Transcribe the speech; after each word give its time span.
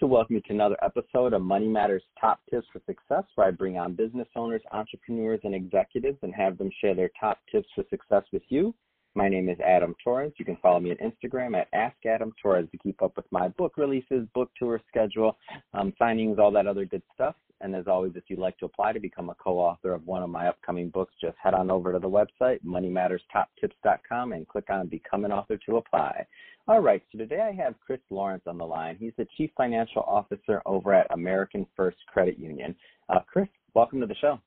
to 0.00 0.06
welcome 0.06 0.34
you 0.34 0.40
to 0.40 0.54
another 0.54 0.78
episode 0.82 1.34
of 1.34 1.42
Money 1.42 1.68
Matters 1.68 2.02
Top 2.18 2.40
Tips 2.48 2.66
for 2.72 2.80
Success, 2.86 3.24
where 3.34 3.48
I 3.48 3.50
bring 3.50 3.76
on 3.76 3.92
business 3.92 4.26
owners, 4.34 4.62
entrepreneurs, 4.72 5.40
and 5.44 5.54
executives 5.54 6.16
and 6.22 6.34
have 6.34 6.56
them 6.56 6.70
share 6.80 6.94
their 6.94 7.10
top 7.20 7.38
tips 7.52 7.68
for 7.74 7.84
success 7.90 8.22
with 8.32 8.40
you. 8.48 8.74
My 9.14 9.28
name 9.28 9.50
is 9.50 9.58
Adam 9.60 9.94
Torres. 10.02 10.32
You 10.38 10.46
can 10.46 10.56
follow 10.62 10.80
me 10.80 10.92
on 10.92 10.96
Instagram 10.96 11.54
at 11.54 11.68
Ask 11.74 11.96
Adam 12.06 12.32
Torres 12.40 12.66
to 12.72 12.78
keep 12.78 13.02
up 13.02 13.12
with 13.14 13.26
my 13.30 13.48
book 13.48 13.74
releases, 13.76 14.26
book 14.34 14.50
tour 14.58 14.80
schedule, 14.88 15.36
um, 15.74 15.92
signings, 16.00 16.38
all 16.38 16.50
that 16.52 16.66
other 16.66 16.86
good 16.86 17.02
stuff. 17.12 17.34
And 17.60 17.74
as 17.76 17.86
always, 17.86 18.12
if 18.14 18.24
you'd 18.28 18.38
like 18.38 18.56
to 18.58 18.64
apply 18.64 18.92
to 18.92 19.00
become 19.00 19.28
a 19.30 19.34
co-author 19.34 19.92
of 19.92 20.06
one 20.06 20.22
of 20.22 20.30
my 20.30 20.48
upcoming 20.48 20.88
books, 20.88 21.14
just 21.20 21.36
head 21.42 21.54
on 21.54 21.70
over 21.70 21.92
to 21.92 21.98
the 21.98 22.08
website, 22.08 22.64
moneymatterstoptips.com, 22.64 24.32
and 24.32 24.48
click 24.48 24.70
on 24.70 24.86
Become 24.86 25.24
an 25.24 25.32
Author 25.32 25.58
to 25.66 25.76
apply. 25.76 26.26
All 26.68 26.80
right, 26.80 27.02
so 27.10 27.18
today 27.18 27.40
I 27.40 27.52
have 27.62 27.74
Chris 27.84 28.00
Lawrence 28.10 28.44
on 28.46 28.56
the 28.56 28.66
line. 28.66 28.96
He's 28.98 29.12
the 29.18 29.26
Chief 29.36 29.50
Financial 29.56 30.02
Officer 30.02 30.62
over 30.66 30.94
at 30.94 31.12
American 31.12 31.66
First 31.76 31.98
Credit 32.06 32.38
Union. 32.38 32.74
Uh, 33.08 33.20
Chris, 33.30 33.48
welcome 33.74 34.00
to 34.00 34.06
the 34.06 34.14
show. 34.20 34.40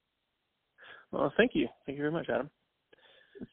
Well, 1.12 1.32
thank 1.38 1.52
you. 1.54 1.68
Thank 1.86 1.98
you 1.98 2.04
very 2.04 2.12
much, 2.12 2.28
Adam. 2.30 2.50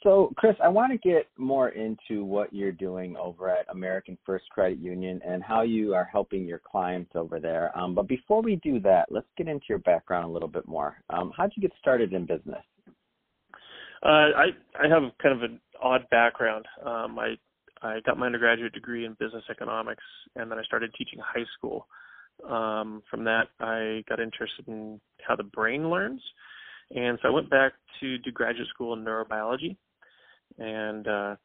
So, 0.02 0.32
Chris, 0.36 0.56
I 0.62 0.68
want 0.68 0.92
to 0.92 0.98
get 0.98 1.28
more 1.36 1.70
into 1.70 2.24
what 2.24 2.52
you're 2.52 2.72
doing 2.72 3.16
over 3.16 3.50
at 3.50 3.66
American 3.70 4.16
First 4.24 4.44
Credit 4.50 4.78
Union 4.78 5.20
and 5.26 5.42
how 5.42 5.62
you 5.62 5.94
are 5.94 6.08
helping 6.10 6.44
your 6.46 6.60
clients 6.60 7.12
over 7.14 7.40
there. 7.40 7.76
Um, 7.78 7.94
but 7.94 8.08
before 8.08 8.42
we 8.42 8.56
do 8.56 8.80
that, 8.80 9.06
let's 9.10 9.26
get 9.36 9.48
into 9.48 9.66
your 9.68 9.78
background 9.78 10.26
a 10.26 10.32
little 10.32 10.48
bit 10.48 10.66
more. 10.66 10.96
Um, 11.10 11.32
how'd 11.36 11.52
you 11.54 11.62
get 11.62 11.72
started 11.80 12.12
in 12.12 12.26
business? 12.26 12.62
Uh, 14.02 14.32
I 14.34 14.46
I 14.82 14.88
have 14.88 15.02
kind 15.22 15.34
of 15.34 15.42
an 15.42 15.60
odd 15.82 16.08
background. 16.10 16.64
Um, 16.84 17.18
I 17.18 17.34
I 17.82 18.00
got 18.00 18.18
my 18.18 18.26
undergraduate 18.26 18.72
degree 18.72 19.04
in 19.04 19.14
business 19.18 19.44
economics, 19.50 20.04
and 20.36 20.50
then 20.50 20.58
I 20.58 20.62
started 20.62 20.92
teaching 20.94 21.18
high 21.18 21.44
school. 21.56 21.86
Um, 22.48 23.02
from 23.10 23.24
that, 23.24 23.48
I 23.60 24.02
got 24.08 24.20
interested 24.20 24.66
in 24.68 25.00
how 25.26 25.36
the 25.36 25.42
brain 25.42 25.90
learns, 25.90 26.22
and 26.94 27.18
so 27.22 27.28
I 27.28 27.32
went 27.32 27.50
back 27.50 27.72
to 28.00 28.18
do 28.18 28.30
graduate 28.30 28.68
school 28.68 28.94
in 28.94 29.04
neurobiology. 29.04 29.76
And 30.58 31.06
uh, 31.06 31.36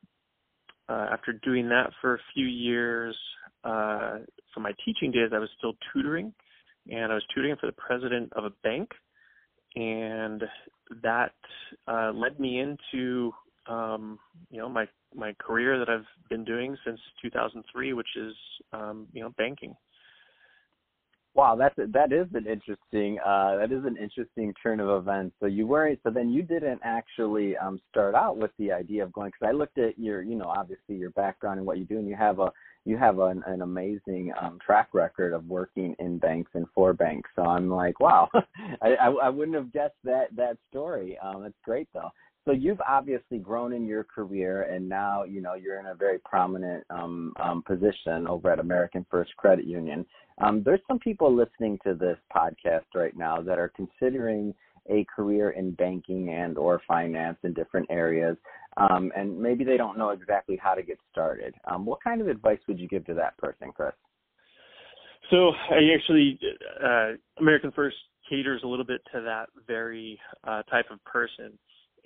uh, 0.90 1.08
after 1.12 1.34
doing 1.34 1.70
that 1.70 1.92
for 2.02 2.16
a 2.16 2.20
few 2.34 2.46
years, 2.46 3.16
uh, 3.64 4.20
for 4.54 4.60
my 4.60 4.72
teaching 4.84 5.12
days, 5.12 5.30
I 5.34 5.40
was 5.40 5.50
still 5.58 5.74
tutoring, 5.94 6.34
and 6.90 7.12
I 7.12 7.16
was 7.16 7.24
tutoring 7.34 7.56
for 7.60 7.68
the 7.68 7.74
president 7.74 8.32
of 8.34 8.46
a 8.46 8.52
bank, 8.64 8.90
and 9.76 10.44
that 11.04 11.34
uh, 11.88 12.12
led 12.14 12.40
me 12.40 12.60
into 12.60 13.32
um, 13.68 14.20
you 14.52 14.60
know 14.60 14.70
my 14.70 14.88
my 15.16 15.34
career 15.40 15.80
that 15.80 15.90
I've 15.90 16.06
been 16.30 16.44
doing 16.44 16.78
since 16.86 17.00
2003, 17.22 17.94
which 17.94 18.08
is 18.16 18.34
um, 18.74 19.08
you 19.14 19.22
know 19.22 19.34
banking. 19.38 19.76
Wow, 21.36 21.58
that's 21.58 21.76
that 21.92 22.14
is 22.14 22.28
an 22.34 22.48
interesting 22.48 23.20
uh, 23.20 23.58
that 23.58 23.70
is 23.70 23.84
an 23.84 23.98
interesting 23.98 24.54
turn 24.64 24.80
of 24.80 24.88
events. 25.02 25.36
So 25.42 25.48
you 25.48 25.68
weren't 25.68 26.00
so 26.02 26.10
then 26.10 26.30
you 26.30 26.42
didn't 26.42 26.80
actually 26.82 27.58
um, 27.58 27.78
start 27.92 28.16
out 28.16 28.38
with 28.38 28.52
the 28.58 28.72
idea 28.72 29.04
of 29.04 29.12
going 29.12 29.32
because 29.32 29.50
I 29.50 29.52
looked 29.52 29.78
at 29.78 30.00
your 30.00 30.22
you 30.22 30.36
know 30.36 30.46
obviously 30.46 30.96
your 30.96 31.10
background 31.10 31.58
and 31.58 31.68
what 31.68 31.78
you 31.78 31.84
do 31.84 31.98
and 31.98 32.08
you 32.08 32.16
have 32.16 32.40
a 32.40 32.54
you 32.86 32.98
have 32.98 33.20
an, 33.20 33.44
an 33.48 33.64
amazing 33.64 34.32
um, 34.42 34.60
track 34.66 34.90
record 34.94 35.34
of 35.34 35.46
working 35.48 35.94
in 36.00 36.20
banks 36.20 36.52
and 36.54 36.68
for 36.74 36.94
banks. 36.94 37.30
So 37.36 37.44
I'm 37.44 37.70
like 37.70 38.00
wow, 38.00 38.30
I, 38.82 38.96
I 38.96 39.10
I 39.24 39.30
wouldn't 39.30 39.58
have 39.58 39.74
guessed 39.74 40.00
that 40.06 40.34
that 40.38 40.56
story. 40.70 41.18
Um, 41.22 41.44
that's 41.44 41.54
great 41.66 41.90
though 41.94 42.12
so 42.46 42.52
you've 42.52 42.82
obviously 42.88 43.40
grown 43.40 43.74
in 43.74 43.86
your 43.86 44.04
career 44.04 44.64
and 44.64 44.88
now 44.88 45.24
you 45.24 45.42
know 45.42 45.56
you're 45.56 45.80
in 45.80 45.88
a 45.88 45.96
very 45.96 46.20
prominent 46.20 46.84
um, 46.92 47.34
um, 47.42 47.64
position 47.64 48.28
over 48.28 48.52
at 48.52 48.60
american 48.60 49.06
first 49.10 49.36
credit 49.36 49.66
union 49.66 50.06
um, 50.42 50.64
there's 50.64 50.82
some 50.88 51.00
people 51.00 51.34
listening 51.34 51.80
to 51.86 51.94
this 51.94 52.18
podcast 52.36 52.86
right 52.94 53.16
now 53.16 53.42
that 53.42 53.58
are 53.58 53.72
considering 53.76 54.54
a 54.90 55.06
career 55.16 55.52
in 55.52 55.72
banking 55.72 56.30
and 56.30 56.58
or 56.58 56.82
finance 56.88 57.38
in 57.44 57.54
different 57.54 57.88
areas 57.90 58.38
um, 58.78 59.12
and 59.16 59.38
maybe 59.38 59.64
they 59.64 59.78
don't 59.78 59.98
know 59.98 60.10
exactly 60.10 60.60
how 60.62 60.74
to 60.74 60.84
get 60.84 61.00
started 61.12 61.56
um, 61.72 61.86
what 61.86 62.04
kind 62.04 62.22
of 62.22 62.28
advice 62.28 62.60
would 62.68 62.80
you 62.80 62.88
give 62.88 63.06
to 63.06 63.14
that 63.14 63.38
person 63.38 63.72
chris 63.76 63.94
so 65.32 65.52
i 65.72 65.80
actually 65.96 66.40
uh, 66.84 67.12
american 67.40 67.72
first 67.72 67.98
caters 68.30 68.62
a 68.64 68.68
little 68.68 68.86
bit 68.86 69.02
to 69.12 69.22
that 69.22 69.48
very 69.68 70.20
uh, 70.46 70.62
type 70.64 70.86
of 70.92 71.04
person 71.04 71.58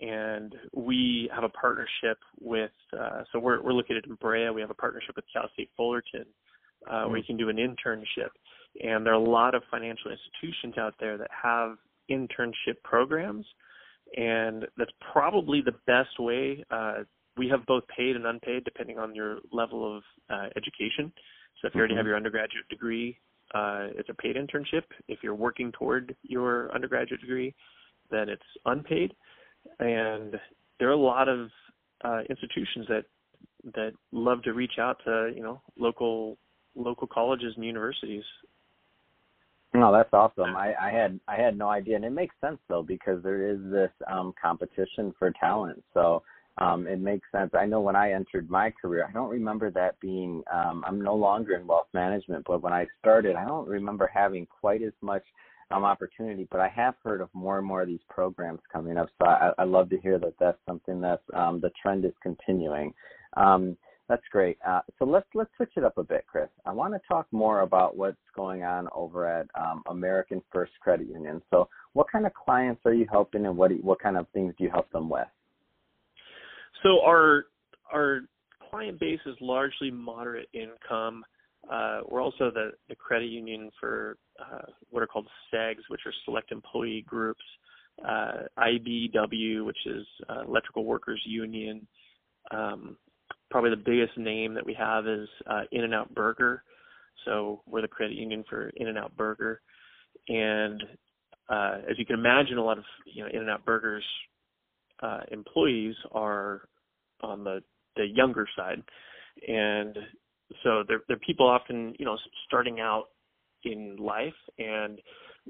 and 0.02 0.56
we 0.74 1.30
have 1.34 1.44
a 1.44 1.50
partnership 1.50 2.18
with 2.40 2.72
uh, 2.98 3.24
so 3.32 3.40
we're 3.40 3.62
we're 3.62 3.74
located 3.74 4.06
in 4.08 4.16
Brea. 4.16 4.50
We 4.50 4.62
have 4.62 4.70
a 4.70 4.76
partnership 4.76 5.16
with 5.16 5.26
Cal 5.34 5.50
State 5.54 5.70
Fullerton 5.76 6.26
uh, 6.90 7.06
where 7.06 7.18
you 7.18 7.24
can 7.24 7.38
do 7.38 7.50
an 7.50 7.58
internship. 7.58 8.30
And 8.82 9.06
there 9.06 9.14
are 9.14 9.18
a 9.18 9.30
lot 9.30 9.56
of 9.56 9.64
financial 9.72 10.12
institutions 10.12 10.78
out 10.78 10.94
there 11.00 11.18
that 11.18 11.30
have 11.44 11.78
internship 12.10 12.82
programs, 12.84 13.46
and 14.16 14.66
that's 14.78 14.92
probably 15.12 15.62
the 15.62 15.74
best 15.88 16.20
way. 16.20 16.64
Uh, 16.70 17.04
we 17.38 17.48
have 17.50 17.66
both 17.66 17.84
paid 17.88 18.16
and 18.16 18.26
unpaid 18.26 18.64
depending 18.64 18.98
on 18.98 19.16
your 19.16 19.40
level 19.52 19.98
of 19.98 20.04
uh, 20.30 20.48
education. 20.56 21.12
So 21.62 21.68
if 21.68 21.76
you 21.76 21.80
already 21.80 21.94
mm-hmm. 21.94 22.00
have 22.00 22.06
your 22.06 22.16
undergraduate 22.16 22.68
degree, 22.70 23.18
uh, 23.54 23.88
it's 23.98 24.10
a 24.10 24.14
paid 24.14 24.36
internship. 24.36 24.84
If 25.08 25.20
you're 25.24 25.36
working 25.36 25.72
toward 25.72 26.16
your 26.24 26.74
undergraduate 26.74 27.22
degree, 27.22 27.56
then 28.12 28.30
it's 28.30 28.44
unpaid 28.66 29.14
and 29.80 30.36
there 30.80 30.90
are 30.90 30.94
a 30.94 30.98
lot 30.98 31.28
of 31.28 31.50
uh, 32.04 32.22
institutions 32.30 32.86
that 32.88 33.06
that 33.76 33.92
love 34.12 34.42
to 34.44 34.54
reach 34.54 34.80
out 34.80 34.98
to 35.06 35.32
you 35.36 35.44
know 35.44 35.62
local 35.78 36.38
local 36.76 37.08
colleges 37.08 37.54
and 37.56 37.66
universities. 37.66 38.24
No, 39.74 39.92
that's 39.92 40.10
awesome. 40.14 40.56
I, 40.56 40.74
I 40.82 40.92
had 40.92 41.20
I 41.28 41.36
had 41.36 41.58
no 41.58 41.70
idea, 41.70 41.96
and 41.96 42.06
it 42.06 42.12
makes 42.12 42.36
sense 42.42 42.58
though 42.68 42.82
because 42.82 43.22
there 43.22 43.50
is 43.50 43.60
this 43.72 43.92
um, 44.12 44.34
competition 44.42 45.14
for 45.20 45.32
talent. 45.40 45.84
So 45.94 46.24
um, 46.58 46.88
it 46.88 47.00
makes 47.00 47.28
sense. 47.32 47.52
I 47.54 47.66
know 47.66 47.80
when 47.80 47.96
I 47.96 48.12
entered 48.14 48.50
my 48.50 48.72
career, 48.72 49.06
I 49.08 49.14
don't 49.14 49.30
remember 49.30 49.70
that 49.72 50.00
being. 50.00 50.44
Um, 50.52 50.84
I'm 50.88 51.00
no 51.02 51.16
longer 51.16 51.56
in 51.56 51.68
wealth 51.68 51.88
management, 51.94 52.46
but 52.48 52.64
when 52.64 52.74
I 52.74 52.88
started, 53.00 53.36
I 53.36 53.46
don't 53.46 53.68
remember 53.68 54.10
having 54.12 54.48
quite 54.48 54.82
as 54.82 54.94
much 55.02 55.24
um, 55.70 55.86
opportunity. 55.86 56.48
But 56.50 56.62
I 56.62 56.70
have 56.70 56.96
heard 57.04 57.22
of 57.22 57.30
more 57.34 57.60
and 57.60 57.68
more 57.68 57.84
of 57.84 57.88
these 57.88 58.00
programs 58.10 58.62
coming 58.74 58.98
up. 58.98 59.10
So 59.20 59.28
I, 59.28 59.52
I 59.60 59.64
love 59.66 59.90
to 59.92 60.00
hear 60.00 60.18
that 60.18 60.34
that's 60.40 60.60
something 60.66 61.00
that's 61.00 61.24
um, 61.36 61.62
the 61.62 61.72
trend 61.82 62.06
is 62.06 62.14
continuing. 62.24 62.94
Um, 63.38 63.78
that's 64.10 64.24
great. 64.32 64.58
Uh, 64.68 64.82
so 64.98 65.06
let's 65.06 65.28
let's 65.36 65.52
switch 65.56 65.72
it 65.78 65.84
up 65.84 65.98
a 65.98 66.04
bit, 66.04 66.26
Chris. 66.28 66.50
I 66.66 66.74
want 66.74 66.94
to 66.96 67.00
talk 67.08 67.28
more 67.32 67.62
about 67.62 67.96
what's 67.96 68.18
going 68.36 68.64
on 68.64 68.88
over 68.94 69.28
at 69.28 69.48
um, 69.54 69.84
American 69.88 70.42
First 70.52 70.72
Credit 70.82 71.08
Union. 71.08 71.42
So, 71.52 71.70
what 71.94 72.08
kind 72.12 72.26
of 72.26 72.34
clients 72.34 72.82
are 72.86 72.94
you 72.94 73.06
helping, 73.12 73.46
and 73.46 73.56
what 73.56 73.72
what 73.84 74.02
kind 74.02 74.18
of 74.18 74.28
things 74.34 74.54
do 74.58 74.64
you 74.64 74.72
help 74.72 74.92
them 74.92 75.10
with? 75.10 75.28
So 76.84 77.02
our 77.06 77.46
our 77.94 78.22
client 78.70 79.00
base 79.00 79.20
is 79.26 79.36
largely 79.42 79.92
moderate 79.92 80.50
income. 80.54 81.24
Uh, 81.70 82.02
we're 82.08 82.22
also 82.22 82.50
the, 82.52 82.72
the 82.88 82.96
credit 82.96 83.30
union 83.30 83.70
for 83.80 84.18
uh, 84.40 84.62
what 84.90 85.04
are 85.04 85.08
called 85.08 85.28
SEGs, 85.54 85.84
which 85.90 86.02
are 86.06 86.14
Select 86.24 86.52
Employee 86.52 87.04
Groups, 87.06 87.44
uh, 88.08 88.44
IBW, 88.58 89.66
which 89.66 89.78
is 89.86 90.06
uh, 90.30 90.44
Electrical 90.48 90.86
Workers 90.86 91.22
Union. 91.26 91.86
Um, 92.52 92.96
probably 93.50 93.72
the 93.72 93.78
biggest 93.78 94.18
name 94.18 94.54
that 94.54 94.66
we 94.66 94.74
have 94.74 95.08
is 95.08 95.28
uh, 95.48 95.62
In-N-Out 95.72 96.14
Burger. 96.14 96.64
So 97.26 97.62
we're 97.66 97.82
the 97.82 97.88
credit 97.88 98.16
union 98.16 98.44
for 98.50 98.70
In-N-Out 98.76 99.16
Burger, 99.18 99.62
and 100.28 100.82
uh, 101.50 101.78
as 101.90 101.98
you 101.98 102.06
can 102.06 102.18
imagine, 102.18 102.58
a 102.58 102.64
lot 102.64 102.78
of 102.78 102.84
you 103.06 103.24
know 103.24 103.30
In-N-Out 103.32 103.66
Burgers 103.66 104.04
uh, 105.02 105.22
employees 105.32 105.96
are 106.12 106.70
on 107.22 107.44
the 107.44 107.62
the 107.96 108.06
younger 108.06 108.48
side, 108.56 108.82
and 109.48 109.98
so 110.64 110.84
they're 110.88 111.02
they're 111.08 111.18
people 111.18 111.48
often 111.48 111.94
you 112.00 112.06
know 112.06 112.18
starting 112.48 112.80
out 112.80 113.06
in 113.64 113.98
life, 113.98 114.34
and 114.58 115.00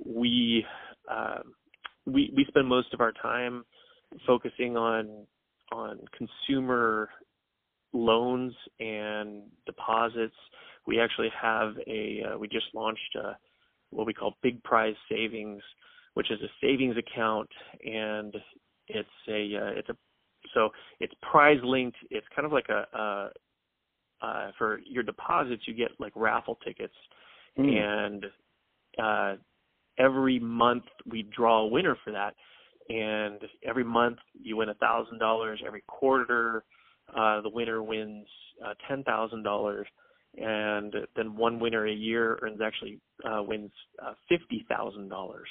we 0.03 0.65
uh, 1.09 1.39
we 2.05 2.33
we 2.35 2.45
spend 2.47 2.67
most 2.67 2.93
of 2.93 3.01
our 3.01 3.11
time 3.11 3.63
focusing 4.25 4.75
on 4.75 5.25
on 5.71 5.99
consumer 6.17 7.09
loans 7.93 8.53
and 8.79 9.43
deposits. 9.65 10.35
We 10.85 10.99
actually 10.99 11.29
have 11.41 11.73
a 11.87 12.23
uh, 12.23 12.37
we 12.37 12.47
just 12.47 12.67
launched 12.73 13.15
a, 13.15 13.37
what 13.89 14.07
we 14.07 14.13
call 14.13 14.37
Big 14.41 14.63
Prize 14.63 14.95
Savings, 15.09 15.61
which 16.13 16.31
is 16.31 16.39
a 16.41 16.49
savings 16.61 16.95
account, 16.97 17.49
and 17.85 18.35
it's 18.87 19.09
a 19.27 19.55
uh, 19.55 19.71
it's 19.77 19.89
a 19.89 19.95
so 20.53 20.69
it's 20.99 21.13
prize 21.21 21.59
linked. 21.63 21.97
It's 22.09 22.27
kind 22.35 22.45
of 22.45 22.51
like 22.51 22.69
a, 22.69 22.97
a 22.97 23.29
uh, 24.21 24.51
for 24.57 24.79
your 24.85 25.03
deposits, 25.03 25.63
you 25.65 25.73
get 25.73 25.91
like 25.99 26.11
raffle 26.15 26.57
tickets, 26.65 26.93
mm. 27.57 27.73
and 27.73 28.25
uh, 29.01 29.35
every 29.97 30.39
month 30.39 30.83
we 31.05 31.23
draw 31.35 31.61
a 31.61 31.67
winner 31.67 31.95
for 32.03 32.11
that. 32.11 32.35
And 32.89 33.39
every 33.63 33.83
month 33.83 34.17
you 34.41 34.57
win 34.57 34.69
a 34.69 34.73
thousand 34.73 35.19
dollars. 35.19 35.61
Every 35.65 35.83
quarter, 35.87 36.63
uh, 37.15 37.41
the 37.41 37.49
winner 37.49 37.81
wins 37.83 38.27
uh, 38.65 38.73
ten 38.87 39.03
thousand 39.03 39.43
dollars. 39.43 39.87
and 40.37 40.93
then 41.15 41.35
one 41.35 41.59
winner 41.59 41.87
a 41.87 41.93
year 41.93 42.39
earns 42.41 42.61
actually 42.61 42.99
uh, 43.25 43.41
wins 43.41 43.71
uh, 44.05 44.13
fifty 44.27 44.65
thousand 44.69 45.09
dollars. 45.09 45.47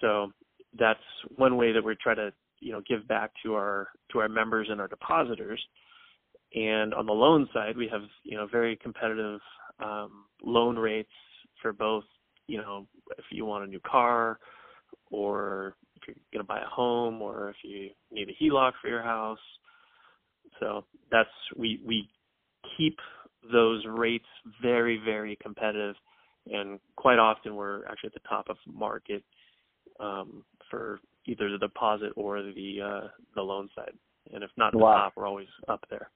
So 0.00 0.30
that's 0.78 1.00
one 1.36 1.56
way 1.56 1.72
that 1.72 1.84
we 1.84 1.94
try 1.96 2.14
to 2.14 2.32
you 2.60 2.72
know 2.72 2.82
give 2.88 3.06
back 3.08 3.30
to 3.44 3.54
our 3.54 3.88
to 4.12 4.20
our 4.20 4.28
members 4.28 4.68
and 4.70 4.80
our 4.80 4.88
depositors. 4.88 5.60
And 6.54 6.92
on 6.94 7.06
the 7.06 7.12
loan 7.12 7.48
side, 7.52 7.76
we 7.76 7.88
have 7.88 8.02
you 8.24 8.36
know 8.36 8.46
very 8.46 8.76
competitive 8.76 9.40
um, 9.82 10.26
loan 10.42 10.76
rates 10.76 11.10
for 11.60 11.72
both 11.72 12.04
you 12.46 12.58
know 12.58 12.86
if 13.18 13.24
you 13.30 13.44
want 13.44 13.64
a 13.64 13.66
new 13.66 13.80
car 13.80 14.38
or 15.10 15.74
if 15.96 16.02
you're 16.06 16.16
going 16.32 16.44
to 16.44 16.48
buy 16.48 16.60
a 16.60 16.66
home 16.66 17.20
or 17.22 17.50
if 17.50 17.56
you 17.62 17.90
need 18.10 18.28
a 18.28 18.44
HELOC 18.44 18.72
for 18.80 18.88
your 18.88 19.02
house. 19.02 19.38
So 20.60 20.84
that's 21.10 21.30
we 21.56 21.80
we 21.86 22.08
keep 22.76 22.98
those 23.52 23.84
rates 23.86 24.26
very 24.60 25.00
very 25.04 25.36
competitive, 25.42 25.96
and 26.46 26.78
quite 26.96 27.18
often 27.18 27.56
we're 27.56 27.84
actually 27.86 28.08
at 28.08 28.22
the 28.22 28.28
top 28.28 28.48
of 28.48 28.56
market 28.66 29.22
um, 30.00 30.44
for 30.70 31.00
either 31.26 31.50
the 31.50 31.58
deposit 31.58 32.12
or 32.16 32.42
the 32.42 32.78
uh, 32.84 33.08
the 33.34 33.42
loan 33.42 33.68
side. 33.74 33.92
And 34.32 34.44
if 34.44 34.50
not 34.56 34.72
the 34.72 34.78
wow. 34.78 34.94
top, 34.94 35.12
we're 35.16 35.26
always 35.26 35.48
up 35.68 35.84
there. 35.90 36.10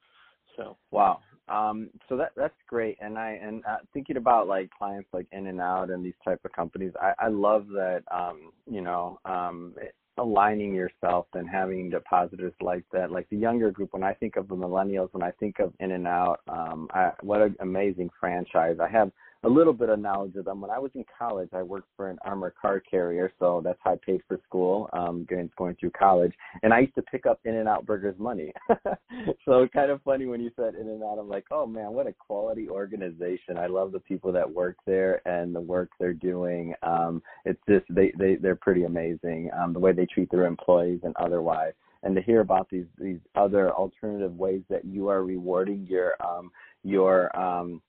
So 0.56 0.76
wow. 0.90 1.20
Um, 1.48 1.90
so 2.08 2.16
that 2.16 2.32
that's 2.36 2.54
great, 2.68 2.96
and 3.00 3.16
I 3.16 3.38
and 3.42 3.64
uh, 3.66 3.76
thinking 3.92 4.16
about 4.16 4.48
like 4.48 4.70
clients 4.70 5.08
like 5.12 5.26
In 5.30 5.46
and 5.46 5.60
Out 5.60 5.90
and 5.90 6.04
these 6.04 6.14
type 6.24 6.40
of 6.44 6.52
companies, 6.52 6.92
I, 7.00 7.12
I 7.26 7.28
love 7.28 7.68
that 7.68 8.02
um, 8.12 8.52
you 8.68 8.80
know 8.80 9.20
um, 9.24 9.74
aligning 10.18 10.74
yourself 10.74 11.26
and 11.34 11.48
having 11.48 11.90
depositors 11.90 12.52
like 12.60 12.84
that. 12.92 13.10
Like 13.10 13.28
the 13.30 13.36
younger 13.36 13.70
group, 13.70 13.92
when 13.92 14.04
I 14.04 14.14
think 14.14 14.36
of 14.36 14.48
the 14.48 14.56
millennials, 14.56 15.12
when 15.12 15.22
I 15.22 15.30
think 15.32 15.58
of 15.58 15.72
In 15.80 15.92
and 15.92 16.06
Out, 16.06 16.40
um, 16.48 16.88
I, 16.92 17.12
what 17.22 17.42
an 17.42 17.56
amazing 17.60 18.10
franchise! 18.18 18.76
I 18.80 18.88
have 18.88 19.10
a 19.46 19.48
little 19.48 19.72
bit 19.72 19.88
of 19.88 20.00
knowledge 20.00 20.34
of 20.34 20.44
them. 20.44 20.60
When 20.60 20.72
I 20.72 20.78
was 20.78 20.90
in 20.94 21.04
college, 21.16 21.48
I 21.52 21.62
worked 21.62 21.88
for 21.96 22.10
an 22.10 22.18
armored 22.24 22.54
car 22.60 22.80
carrier, 22.80 23.32
so 23.38 23.60
that's 23.64 23.78
how 23.82 23.92
I 23.92 23.98
paid 24.04 24.20
for 24.26 24.40
school, 24.44 24.90
um, 24.92 25.24
going 25.30 25.48
going 25.56 25.76
through 25.76 25.90
college. 25.90 26.32
And 26.64 26.74
I 26.74 26.80
used 26.80 26.96
to 26.96 27.02
pick 27.02 27.26
up 27.26 27.38
In 27.44 27.54
and 27.54 27.68
Out 27.68 27.86
Burgers 27.86 28.18
money. 28.18 28.52
so 29.44 29.68
kind 29.72 29.92
of 29.92 30.02
funny 30.02 30.26
when 30.26 30.40
you 30.40 30.50
said 30.56 30.74
In 30.74 30.88
and 30.88 31.02
Out. 31.02 31.18
I'm 31.20 31.28
like, 31.28 31.44
oh 31.52 31.64
man, 31.64 31.92
what 31.92 32.08
a 32.08 32.12
quality 32.12 32.68
organization. 32.68 33.56
I 33.56 33.68
love 33.68 33.92
the 33.92 34.00
people 34.00 34.32
that 34.32 34.52
work 34.52 34.76
there 34.84 35.26
and 35.28 35.54
the 35.54 35.60
work 35.60 35.90
they're 36.00 36.12
doing. 36.12 36.74
Um, 36.82 37.22
it's 37.44 37.60
just 37.68 37.84
they 37.88 38.12
they 38.18 38.34
they're 38.34 38.56
pretty 38.56 38.82
amazing. 38.82 39.50
Um, 39.56 39.72
the 39.72 39.80
way 39.80 39.92
they 39.92 40.06
treat 40.06 40.28
their 40.30 40.46
employees 40.46 41.00
and 41.04 41.14
otherwise 41.16 41.72
and 42.02 42.16
to 42.16 42.22
hear 42.22 42.40
about 42.40 42.68
these 42.68 42.86
these 42.98 43.20
other 43.36 43.72
alternative 43.72 44.36
ways 44.36 44.62
that 44.68 44.84
you 44.84 45.08
are 45.08 45.24
rewarding 45.24 45.86
your 45.88 46.14
um 46.20 46.50
your 46.82 47.36
um 47.38 47.80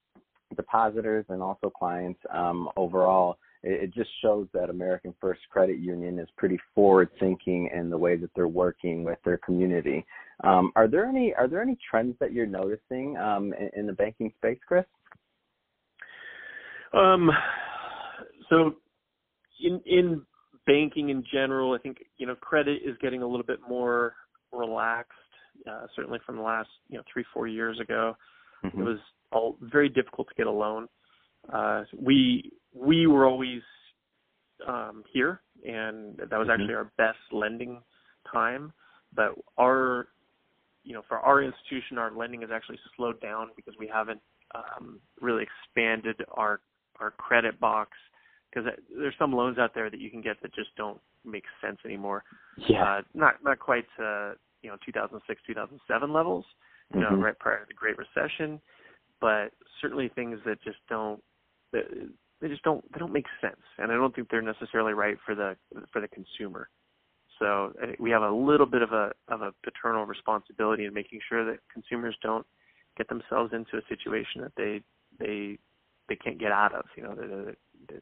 depositors 0.56 1.26
and 1.30 1.42
also 1.42 1.70
clients 1.70 2.20
um, 2.34 2.70
overall. 2.78 3.38
It, 3.64 3.84
it, 3.84 3.94
just 3.94 4.10
shows 4.22 4.48
that 4.54 4.70
American 4.70 5.14
First 5.20 5.42
Credit 5.50 5.80
Union 5.80 6.20
is 6.20 6.28
pretty 6.38 6.60
forward 6.76 7.10
thinking 7.20 7.70
in 7.76 7.90
the 7.90 7.98
way 7.98 8.16
that 8.16 8.30
they're 8.36 8.48
working 8.48 9.04
with 9.04 9.18
their 9.26 9.38
community. 9.38 10.06
Um, 10.44 10.72
are 10.76 10.88
there 10.88 11.06
any 11.06 11.34
are 11.34 11.48
there 11.48 11.62
any 11.62 11.78
trends 11.90 12.16
that 12.20 12.32
you're 12.32 12.46
noticing 12.46 13.18
um, 13.18 13.54
in, 13.60 13.70
in, 13.76 13.88
the 13.88 13.94
banking 13.94 14.32
space, 14.38 14.60
Chris? 14.68 14.86
Um, 16.94 17.32
so 18.50 18.76
in 19.62 19.82
in 19.86 20.22
banking 20.68 21.10
in 21.10 21.24
general, 21.32 21.74
I 21.74 21.80
think 21.80 21.98
you 22.18 22.28
know 22.28 22.36
credit 22.36 22.82
is 22.86 22.96
getting 23.02 23.24
a 23.24 23.28
little 23.28 23.46
bit 23.46 23.60
more 23.68 24.14
relaxed. 24.52 25.14
Uh, 25.68 25.88
certainly 25.96 26.20
from 26.24 26.36
the 26.36 26.44
last 26.44 26.70
you 26.88 26.98
know 26.98 27.04
three 27.12 27.26
four 27.34 27.48
years 27.48 27.80
ago, 27.80 28.16
mm-hmm. 28.64 28.82
it 28.82 28.84
was 28.84 29.00
all 29.32 29.58
very 29.62 29.90
difficult 29.90 30.28
to 30.30 30.36
get 30.36 30.48
a 30.48 30.52
loan. 30.52 30.88
Uh, 31.52 31.84
we 32.00 32.52
we 32.74 33.08
were 33.08 33.26
always 33.26 33.62
um, 34.68 35.04
here, 35.12 35.42
and 35.66 36.18
that 36.18 36.32
was 36.32 36.48
mm-hmm. 36.48 36.52
actually 36.52 36.74
our 36.74 36.92
best 36.98 37.20
lending 37.32 37.82
time. 38.32 38.72
But 39.16 39.36
our 39.58 40.08
you 40.84 40.94
know 40.94 41.04
for 41.08 41.20
our 41.20 41.42
institution, 41.42 41.98
our 41.98 42.12
lending 42.12 42.42
has 42.42 42.50
actually 42.54 42.80
slowed 42.96 43.20
down 43.22 43.50
because 43.56 43.74
we 43.80 43.88
haven't 43.88 44.22
um, 44.56 45.00
really 45.22 45.44
expanded 45.44 46.24
our 46.32 46.62
our 47.00 47.12
credit 47.12 47.60
box 47.60 47.92
because 48.50 48.70
there's 48.98 49.14
some 49.20 49.34
loans 49.34 49.58
out 49.58 49.74
there 49.76 49.90
that 49.90 50.00
you 50.00 50.10
can 50.10 50.22
get 50.22 50.42
that 50.42 50.54
just 50.54 50.76
don't 50.76 51.00
make 51.26 51.44
sense 51.62 51.78
anymore. 51.86 52.24
Yeah. 52.68 52.84
Uh, 52.84 53.02
not 53.14 53.36
not 53.44 53.60
quite 53.60 53.86
uh, 54.00 54.34
you 54.62 54.70
know 54.70 54.78
2006 54.86 55.42
2007 55.46 56.14
levels. 56.14 56.46
You 56.94 57.02
mm-hmm. 57.02 57.16
know, 57.16 57.22
right 57.22 57.38
prior 57.38 57.60
to 57.60 57.66
the 57.68 57.74
Great 57.74 57.98
Recession 57.98 58.62
but 59.20 59.52
certainly 59.82 60.10
things 60.10 60.40
that 60.46 60.62
just 60.64 60.78
don't 60.90 61.22
they 61.74 62.48
just 62.48 62.64
don't 62.64 62.84
they 62.94 63.00
don't 63.00 63.14
make 63.14 63.26
sense, 63.42 63.62
and 63.78 63.92
I 63.92 63.96
don't 63.96 64.16
think 64.16 64.30
they're 64.30 64.42
necessarily 64.42 64.94
right 64.94 65.18
for 65.26 65.36
the 65.36 65.56
for 65.92 66.02
the 66.02 66.08
consumer. 66.08 66.70
So 67.40 67.74
we 68.00 68.10
have 68.12 68.24
a 68.24 68.32
little 68.32 68.66
bit 68.66 68.82
of 68.82 68.92
a 68.92 69.12
of 69.28 69.42
a 69.42 69.54
paternal 69.64 70.06
responsibility 70.06 70.86
in 70.86 70.94
making 70.94 71.20
sure 71.28 71.46
that 71.46 71.60
consumers 71.72 72.16
don't 72.22 72.46
get 72.98 73.08
themselves 73.10 73.54
into 73.54 73.78
a 73.78 73.88
situation 73.90 74.42
that 74.42 74.54
they 74.56 74.82
they 75.20 75.58
they 76.10 76.16
can't 76.16 76.40
get 76.40 76.52
out 76.52 76.74
of. 76.74 76.86
You 76.96 77.04
know, 77.04 77.16
that 77.16 77.56
they're, 77.90 78.02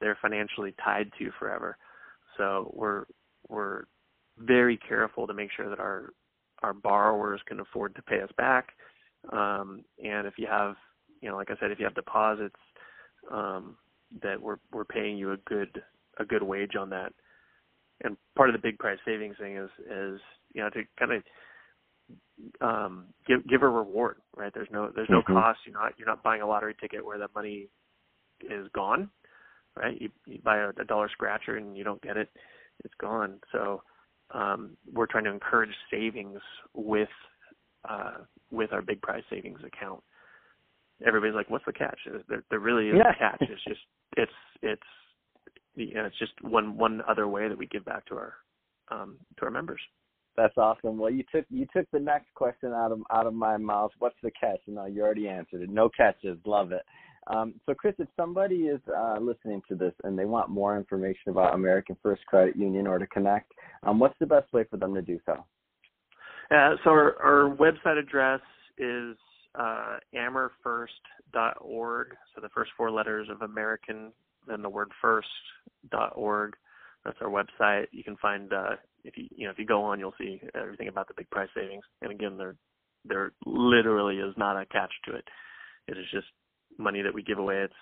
they're 0.00 0.18
financially 0.20 0.74
tied 0.84 1.10
to 1.18 1.30
forever. 1.38 1.76
So 2.36 2.72
we're 2.74 3.04
we're 3.48 3.84
very 4.38 4.76
careful 4.76 5.26
to 5.26 5.34
make 5.34 5.50
sure 5.56 5.68
that 5.68 5.78
our 5.78 6.12
our 6.62 6.72
borrowers 6.72 7.40
can 7.46 7.60
afford 7.60 7.94
to 7.94 8.02
pay 8.02 8.20
us 8.20 8.30
back 8.36 8.68
um, 9.30 9.84
and 10.02 10.26
if 10.26 10.34
you 10.36 10.46
have, 10.48 10.74
you 11.20 11.28
know, 11.28 11.36
like 11.36 11.50
I 11.50 11.54
said, 11.60 11.70
if 11.70 11.78
you 11.78 11.84
have 11.84 11.94
deposits, 11.94 12.56
um, 13.30 13.76
that 14.22 14.40
we're 14.40 14.58
we're 14.72 14.84
paying 14.84 15.16
you 15.16 15.32
a 15.32 15.36
good 15.46 15.82
a 16.18 16.24
good 16.24 16.42
wage 16.42 16.74
on 16.78 16.90
that. 16.90 17.12
And 18.02 18.16
part 18.36 18.48
of 18.48 18.54
the 18.54 18.60
big 18.60 18.78
prize 18.78 18.98
savings 19.04 19.36
thing 19.38 19.56
is 19.56 19.70
is 19.80 20.20
you 20.52 20.62
know 20.62 20.70
to 20.70 20.82
kind 20.98 21.12
of 21.12 21.22
um, 22.60 23.04
give 23.26 23.46
give 23.46 23.62
a 23.62 23.68
reward, 23.68 24.16
right? 24.36 24.52
There's 24.52 24.68
no 24.72 24.90
there's 24.94 25.08
no 25.08 25.20
mm-hmm. 25.20 25.34
cost. 25.34 25.60
You're 25.66 25.80
not 25.80 25.92
you're 25.96 26.08
not 26.08 26.22
buying 26.22 26.42
a 26.42 26.46
lottery 26.46 26.74
ticket 26.80 27.04
where 27.04 27.18
that 27.18 27.34
money 27.34 27.68
is 28.42 28.66
gone, 28.74 29.08
right? 29.76 29.98
You 30.00 30.10
you 30.26 30.40
buy 30.42 30.58
a, 30.58 30.70
a 30.80 30.84
dollar 30.84 31.08
scratcher 31.10 31.56
and 31.56 31.76
you 31.76 31.84
don't 31.84 32.02
get 32.02 32.16
it, 32.16 32.28
it's 32.84 32.94
gone. 33.00 33.38
So 33.52 33.82
um, 34.32 34.76
we're 34.92 35.06
trying 35.06 35.24
to 35.24 35.30
encourage 35.30 35.74
savings 35.90 36.40
with 36.74 37.08
uh, 37.88 38.18
with 38.50 38.72
our 38.72 38.82
big 38.82 39.00
prize 39.02 39.22
savings 39.30 39.60
account. 39.64 40.02
Everybody's 41.04 41.34
like, 41.34 41.50
"What's 41.50 41.64
the 41.64 41.72
catch?" 41.72 41.98
There, 42.28 42.44
there 42.50 42.60
really 42.60 42.88
is 42.88 42.96
yeah. 42.96 43.12
a 43.12 43.18
catch. 43.18 43.42
It's 43.48 43.64
just 43.64 43.80
it's 44.16 44.32
it's 44.62 44.82
you 45.74 45.94
know, 45.94 46.04
it's 46.04 46.18
just 46.18 46.32
one 46.42 46.76
one 46.76 47.02
other 47.08 47.28
way 47.28 47.48
that 47.48 47.58
we 47.58 47.66
give 47.66 47.84
back 47.84 48.06
to 48.06 48.14
our 48.14 48.34
um, 48.90 49.18
to 49.38 49.44
our 49.44 49.50
members. 49.50 49.80
That's 50.36 50.56
awesome. 50.56 50.98
Well, 50.98 51.10
you 51.10 51.24
took 51.34 51.44
you 51.50 51.66
took 51.74 51.90
the 51.90 51.98
next 51.98 52.32
question 52.34 52.72
out 52.72 52.92
of 52.92 53.00
out 53.10 53.26
of 53.26 53.34
my 53.34 53.56
mouth. 53.56 53.90
What's 53.98 54.16
the 54.22 54.30
catch? 54.38 54.60
No, 54.66 54.86
you 54.86 55.02
already 55.02 55.28
answered 55.28 55.62
it. 55.62 55.70
No 55.70 55.88
catches. 55.94 56.38
Love 56.46 56.72
it. 56.72 56.82
Um, 57.28 57.54
so, 57.66 57.74
Chris, 57.74 57.94
if 57.98 58.08
somebody 58.16 58.66
is 58.66 58.80
uh, 58.96 59.18
listening 59.20 59.62
to 59.68 59.74
this 59.74 59.92
and 60.04 60.18
they 60.18 60.24
want 60.24 60.50
more 60.50 60.76
information 60.76 61.30
about 61.30 61.54
American 61.54 61.96
First 62.02 62.26
Credit 62.26 62.56
Union 62.56 62.86
or 62.86 62.98
to 62.98 63.06
connect, 63.06 63.52
um, 63.84 63.98
what's 63.98 64.18
the 64.18 64.26
best 64.26 64.52
way 64.52 64.64
for 64.68 64.76
them 64.76 64.94
to 64.94 65.02
do 65.02 65.20
so? 65.24 65.44
So 66.50 66.90
our, 66.90 67.16
our 67.22 67.56
website 67.56 67.98
address 67.98 68.40
is 68.78 69.16
uh. 69.54 69.98
So 72.34 72.40
the 72.40 72.48
first 72.54 72.70
four 72.76 72.90
letters 72.90 73.28
of 73.30 73.42
American, 73.42 74.12
then 74.46 74.62
the 74.62 74.68
word 74.68 74.90
first.org. 75.00 76.54
That's 77.04 77.16
our 77.20 77.28
website. 77.28 77.86
You 77.90 78.04
can 78.04 78.16
find 78.16 78.52
uh, 78.52 78.76
if 79.04 79.16
you 79.16 79.26
you 79.34 79.46
know 79.46 79.50
if 79.50 79.58
you 79.58 79.66
go 79.66 79.82
on, 79.82 79.98
you'll 79.98 80.14
see 80.18 80.40
everything 80.54 80.88
about 80.88 81.08
the 81.08 81.14
big 81.16 81.28
prize 81.30 81.48
savings. 81.54 81.84
And 82.00 82.12
again, 82.12 82.36
there 82.36 82.56
there 83.04 83.32
literally 83.44 84.16
is 84.16 84.34
not 84.36 84.60
a 84.60 84.66
catch 84.66 84.92
to 85.06 85.16
it. 85.16 85.24
It 85.88 85.98
is 85.98 86.04
just 86.12 86.26
money 86.78 87.02
that 87.02 87.14
we 87.14 87.22
give 87.22 87.38
away. 87.38 87.56
It's 87.62 87.74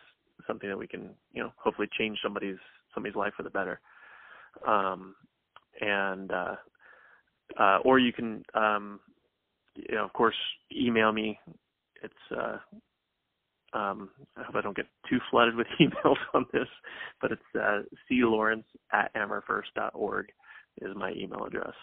something 0.47 0.69
that 0.69 0.79
we 0.79 0.87
can 0.87 1.11
you 1.33 1.43
know 1.43 1.53
hopefully 1.57 1.89
change 1.99 2.19
somebody's 2.23 2.59
somebody's 2.95 3.17
life 3.17 3.33
for 3.37 3.43
the 3.43 3.51
better. 3.51 3.81
Um, 4.67 5.15
and 5.81 6.33
uh, 6.33 6.57
uh, 7.59 7.79
or 7.85 7.99
you 7.99 8.13
can, 8.13 8.45
um, 8.55 9.01
you 9.75 9.95
know, 9.95 10.05
of 10.05 10.13
course, 10.13 10.35
email 10.77 11.13
me. 11.13 11.39
It's 12.03 12.15
uh, 12.37 12.59
um, 13.77 14.11
I 14.37 14.43
hope 14.43 14.57
I 14.57 14.61
don't 14.61 14.77
get 14.77 14.87
too 15.09 15.19
flooded 15.31 15.55
with 15.55 15.67
emails 15.81 16.17
on 16.35 16.47
this, 16.53 16.69
but 17.21 17.33
it's 17.33 17.43
uh, 17.59 17.83
clawrence 18.09 18.67
at 18.93 19.15
amerfirst.org 19.15 20.27
is 20.83 20.97
my 20.97 21.13
email 21.13 21.45
address. 21.45 21.75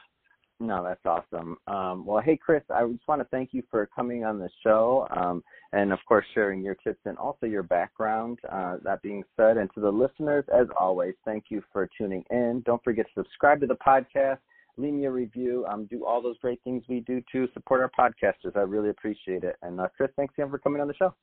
No, 0.60 0.84
that's 0.84 1.06
awesome. 1.06 1.58
Um, 1.68 2.06
well, 2.06 2.22
hey, 2.22 2.36
Chris, 2.36 2.64
I 2.74 2.86
just 2.88 3.08
want 3.08 3.22
to 3.22 3.28
thank 3.30 3.50
you 3.54 3.62
for 3.70 3.88
coming 3.96 4.24
on 4.24 4.40
the 4.40 4.50
show 4.64 5.08
um, 5.16 5.44
and, 5.72 5.94
of 5.94 6.00
course, 6.08 6.26
sharing 6.34 6.64
your 6.64 6.76
tips 6.76 7.00
and 7.06 7.18
also 7.18 7.46
your 7.46 7.64
background. 7.64 8.40
Uh, 8.52 8.78
that 8.84 9.02
being 9.04 9.24
said, 9.36 9.58
and 9.58 9.70
to 9.76 9.82
the 9.82 9.92
listeners, 9.92 10.46
as 10.54 10.68
always, 10.80 11.14
thank 11.26 11.46
you 11.50 11.62
for 11.72 11.88
tuning 11.96 12.24
in. 12.32 12.64
Don't 12.66 12.84
forget 12.84 13.06
to 13.06 13.22
subscribe 13.22 13.60
to 13.62 13.68
the 13.68 13.76
podcast 13.76 14.40
leave 14.78 14.94
me 14.94 15.06
a 15.06 15.12
review, 15.12 15.66
um, 15.68 15.86
do 15.86 16.06
all 16.06 16.22
those 16.22 16.38
great 16.40 16.62
things 16.64 16.84
we 16.88 17.00
do 17.02 17.22
to 17.32 17.48
support 17.54 17.82
our 17.82 17.92
podcasters. 17.98 18.56
I 18.56 18.62
really 18.62 18.90
appreciate 18.90 19.44
it. 19.44 19.56
And 19.62 19.80
uh, 19.80 19.88
Chris, 19.96 20.10
thanks 20.16 20.34
again 20.38 20.50
for 20.50 20.60
coming 20.60 20.82
on 20.82 20.88
the 20.88 20.94
show. 20.94 21.14